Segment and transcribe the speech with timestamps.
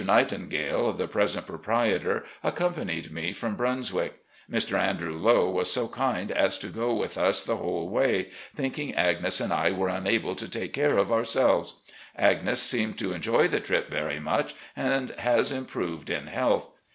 [0.03, 4.15] Nightingale, the present pro prietor, accompanied me from Brunswick.
[4.51, 4.75] Mr.
[4.75, 9.39] Andrew Lowe was so kind as to go with us the whole way, thinking Agnes
[9.39, 11.81] and I were unable to take care of otuaelves.
[12.15, 16.71] Agnes seemed to enjoy the trip very much, and has improved in health.